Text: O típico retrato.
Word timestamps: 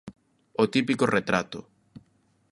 O 0.61 0.63
típico 0.73 1.05
retrato. 1.17 1.59